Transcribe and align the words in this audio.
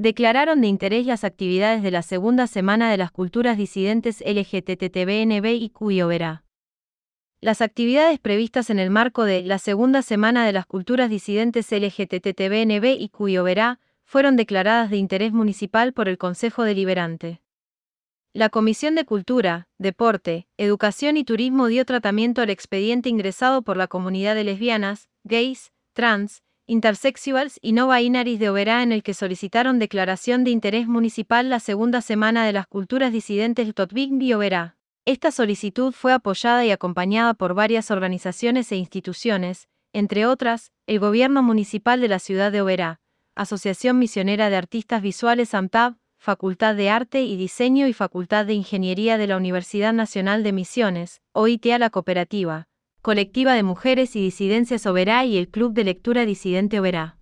declararon 0.00 0.62
de 0.62 0.66
interés 0.66 1.04
las 1.04 1.24
actividades 1.24 1.82
de 1.82 1.90
la 1.90 2.00
segunda 2.00 2.46
semana 2.46 2.90
de 2.90 2.96
las 2.96 3.10
culturas 3.10 3.58
disidentes 3.58 4.24
LGTTBNB 4.24 5.44
y 5.44 6.02
Verá. 6.04 6.42
Las 7.42 7.60
actividades 7.60 8.18
previstas 8.18 8.70
en 8.70 8.78
el 8.78 8.88
marco 8.88 9.24
de 9.24 9.42
la 9.42 9.58
segunda 9.58 10.00
semana 10.00 10.46
de 10.46 10.54
las 10.54 10.64
culturas 10.64 11.10
disidentes 11.10 11.70
LGTTBNB 11.70 12.96
y 12.98 13.36
Verá 13.36 13.78
fueron 14.02 14.36
declaradas 14.36 14.88
de 14.88 14.96
interés 14.96 15.34
municipal 15.34 15.92
por 15.92 16.08
el 16.08 16.16
Consejo 16.16 16.64
Deliberante. 16.64 17.42
La 18.32 18.48
Comisión 18.48 18.94
de 18.94 19.04
Cultura, 19.04 19.68
Deporte, 19.76 20.48
Educación 20.56 21.18
y 21.18 21.24
Turismo 21.24 21.66
dio 21.66 21.84
tratamiento 21.84 22.40
al 22.40 22.48
expediente 22.48 23.10
ingresado 23.10 23.60
por 23.60 23.76
la 23.76 23.86
comunidad 23.86 24.34
de 24.34 24.44
lesbianas, 24.44 25.10
gays, 25.24 25.72
trans, 25.92 26.42
intersexuals 26.70 27.58
y 27.60 27.72
no 27.72 27.88
binaries 27.88 28.38
de 28.38 28.48
Oberá 28.48 28.84
en 28.84 28.92
el 28.92 29.02
que 29.02 29.12
solicitaron 29.12 29.80
declaración 29.80 30.44
de 30.44 30.52
interés 30.52 30.86
municipal 30.86 31.50
la 31.50 31.58
segunda 31.58 32.00
semana 32.00 32.46
de 32.46 32.52
las 32.52 32.68
culturas 32.68 33.12
disidentes 33.12 33.74
Totbigby 33.74 34.32
Oberá. 34.34 34.76
Esta 35.04 35.32
solicitud 35.32 35.92
fue 35.92 36.12
apoyada 36.12 36.64
y 36.64 36.70
acompañada 36.70 37.34
por 37.34 37.54
varias 37.54 37.90
organizaciones 37.90 38.70
e 38.70 38.76
instituciones, 38.76 39.66
entre 39.92 40.26
otras, 40.26 40.70
el 40.86 41.00
Gobierno 41.00 41.42
Municipal 41.42 42.00
de 42.00 42.06
la 42.06 42.20
Ciudad 42.20 42.52
de 42.52 42.60
Oberá, 42.60 43.00
Asociación 43.34 43.98
Misionera 43.98 44.48
de 44.48 44.54
Artistas 44.54 45.02
Visuales 45.02 45.54
AMTAB, 45.54 45.96
Facultad 46.18 46.76
de 46.76 46.88
Arte 46.88 47.22
y 47.22 47.36
Diseño 47.36 47.88
y 47.88 47.92
Facultad 47.94 48.46
de 48.46 48.54
Ingeniería 48.54 49.18
de 49.18 49.26
la 49.26 49.36
Universidad 49.36 49.92
Nacional 49.92 50.44
de 50.44 50.52
Misiones, 50.52 51.20
OITA 51.32 51.80
La 51.80 51.90
Cooperativa, 51.90 52.68
Colectiva 53.02 53.54
de 53.54 53.62
Mujeres 53.62 54.14
y 54.14 54.20
Disidencias 54.20 54.84
Oberá 54.84 55.24
y 55.24 55.38
el 55.38 55.48
Club 55.48 55.72
de 55.72 55.84
Lectura 55.84 56.26
Disidente 56.26 56.80
Oberá. 56.80 57.16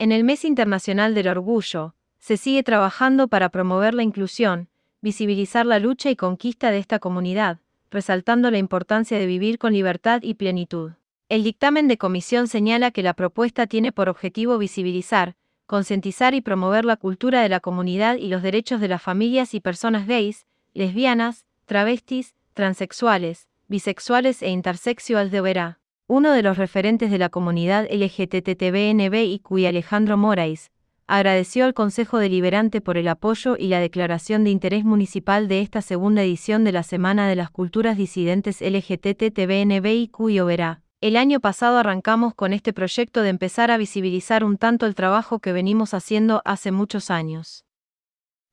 En 0.00 0.10
el 0.10 0.24
Mes 0.24 0.44
Internacional 0.44 1.14
del 1.14 1.28
Orgullo, 1.28 1.94
se 2.18 2.36
sigue 2.36 2.64
trabajando 2.64 3.28
para 3.28 3.50
promover 3.50 3.94
la 3.94 4.02
inclusión, 4.02 4.68
visibilizar 5.00 5.64
la 5.64 5.78
lucha 5.78 6.10
y 6.10 6.16
conquista 6.16 6.72
de 6.72 6.78
esta 6.78 6.98
comunidad, 6.98 7.60
resaltando 7.92 8.50
la 8.50 8.58
importancia 8.58 9.16
de 9.16 9.26
vivir 9.26 9.58
con 9.58 9.74
libertad 9.74 10.22
y 10.24 10.34
plenitud. 10.34 10.90
El 11.28 11.44
dictamen 11.44 11.86
de 11.86 11.96
comisión 11.96 12.48
señala 12.48 12.90
que 12.90 13.04
la 13.04 13.14
propuesta 13.14 13.68
tiene 13.68 13.92
por 13.92 14.08
objetivo 14.08 14.58
visibilizar, 14.58 15.36
concientizar 15.66 16.34
y 16.34 16.40
promover 16.40 16.84
la 16.84 16.96
cultura 16.96 17.42
de 17.42 17.48
la 17.48 17.60
comunidad 17.60 18.16
y 18.16 18.26
los 18.26 18.42
derechos 18.42 18.80
de 18.80 18.88
las 18.88 19.00
familias 19.00 19.54
y 19.54 19.60
personas 19.60 20.08
gays, 20.08 20.46
lesbianas, 20.74 21.46
travestis, 21.66 22.34
transexuales, 22.54 23.46
bisexuales 23.70 24.42
e 24.42 24.50
intersexuales 24.50 25.30
de 25.30 25.40
Oberá. 25.40 25.78
Uno 26.08 26.32
de 26.32 26.42
los 26.42 26.58
referentes 26.58 27.08
de 27.08 27.18
la 27.18 27.28
comunidad 27.28 27.86
LGTTBNB 27.88 29.14
y 29.26 29.38
cuya 29.38 29.68
Alejandro 29.68 30.16
Morais, 30.16 30.72
agradeció 31.06 31.64
al 31.64 31.72
Consejo 31.72 32.18
Deliberante 32.18 32.80
por 32.80 32.96
el 32.96 33.06
apoyo 33.06 33.56
y 33.56 33.68
la 33.68 33.78
declaración 33.78 34.42
de 34.42 34.50
interés 34.50 34.84
municipal 34.84 35.46
de 35.46 35.60
esta 35.60 35.82
segunda 35.82 36.24
edición 36.24 36.64
de 36.64 36.72
la 36.72 36.82
Semana 36.82 37.28
de 37.28 37.36
las 37.36 37.50
Culturas 37.50 37.96
Disidentes 37.96 38.60
LGTTBNB 38.60 39.86
y 39.86 40.08
cuyo 40.08 40.46
Oberá. 40.46 40.82
El 41.00 41.16
año 41.16 41.38
pasado 41.38 41.78
arrancamos 41.78 42.34
con 42.34 42.52
este 42.52 42.72
proyecto 42.72 43.22
de 43.22 43.28
empezar 43.28 43.70
a 43.70 43.78
visibilizar 43.78 44.42
un 44.42 44.58
tanto 44.58 44.84
el 44.84 44.96
trabajo 44.96 45.38
que 45.38 45.52
venimos 45.52 45.94
haciendo 45.94 46.42
hace 46.44 46.72
muchos 46.72 47.08
años. 47.08 47.64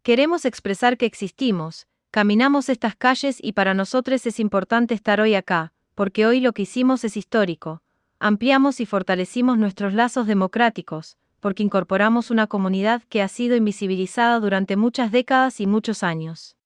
Queremos 0.04 0.46
expresar 0.46 0.96
que 0.96 1.08
existimos, 1.08 1.88
caminamos 2.12 2.70
estas 2.70 2.96
calles 2.96 3.38
y 3.42 3.54
para 3.54 3.74
nosotros 3.74 4.26
es 4.26 4.40
importante 4.40 4.94
estar 4.94 5.22
hoy 5.22 5.36
acá, 5.36 5.74
porque 5.96 6.26
hoy 6.26 6.40
lo 6.40 6.54
que 6.54 6.64
hicimos 6.64 7.04
es 7.04 7.18
histórico. 7.18 7.82
Ampliamos 8.20 8.80
y 8.80 8.86
fortalecimos 8.86 9.58
nuestros 9.58 9.94
lazos 9.94 10.28
democráticos, 10.28 11.18
porque 11.40 11.64
incorporamos 11.64 12.32
una 12.32 12.48
comunidad 12.48 13.04
que 13.10 13.22
ha 13.22 13.28
sido 13.28 13.56
invisibilizada 13.56 14.40
durante 14.40 14.76
muchas 14.76 15.12
décadas 15.12 15.60
y 15.60 15.68
muchos 15.68 16.04
años 16.04 16.58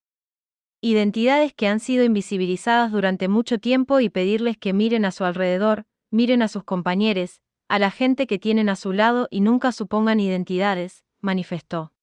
identidades 0.81 1.53
que 1.53 1.67
han 1.67 1.80
sido 1.80 2.03
invisibilizadas 2.03 2.92
durante 2.92 3.28
mucho 3.28 3.59
tiempo 3.59 4.00
y 4.00 4.09
pedirles 4.09 4.57
que 4.57 4.74
miren 4.74 5.06
a 5.06 5.12
su 5.12 5.24
alrededor, 5.24 5.85
miren 6.09 6.41
a 6.41 6.47
sus 6.47 6.63
compañeros, 6.63 7.40
a 7.68 7.78
la 7.78 7.91
gente 7.91 8.25
que 8.25 8.40
tienen 8.40 8.68
a 8.68 8.75
su 8.75 8.91
lado 8.91 9.28
y 9.30 9.41
nunca 9.41 9.72
supongan 9.72 10.19
identidades, 10.19 11.03
manifestó. 11.22 11.94